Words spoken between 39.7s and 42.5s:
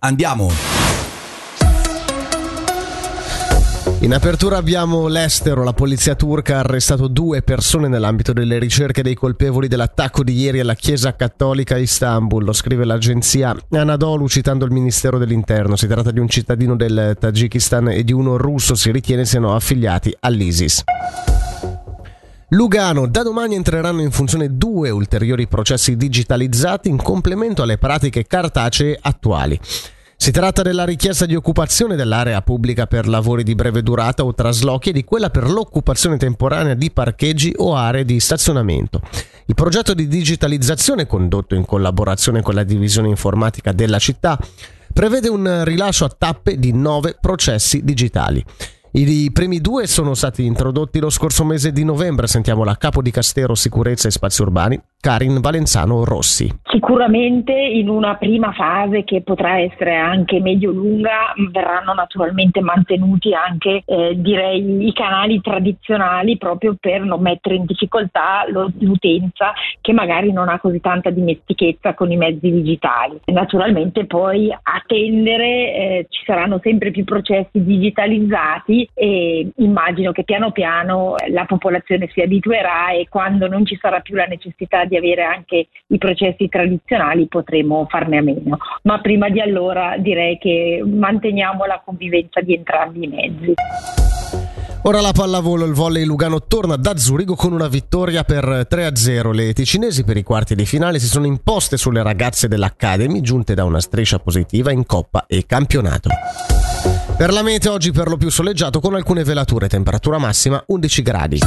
di digitalizzazione condotto in collaborazione